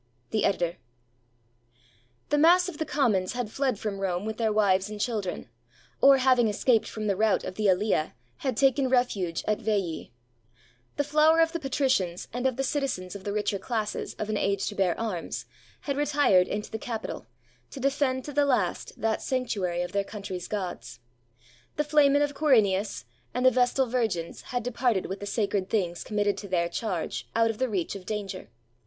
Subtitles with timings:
[0.31, 0.77] The Editor]
[2.29, 5.47] The mass of the commons had fled from Rome with their wives and children,
[6.01, 10.07] or having escaped from the route of the AHa had taken refuge at Veil.
[10.97, 14.37] The flower of the patricians, and of the citizens of the richer classes of an
[14.37, 15.45] age to bear arms,
[15.81, 17.27] had retired into the capitol,
[17.69, 20.99] to defend to the last that sanctuary of their country's gods.
[21.75, 23.05] The flamen of Quirinus
[23.35, 27.51] and the Vestal Virgins had departed with the sacred things committed to their charge out
[27.51, 28.49] of the reach of danger.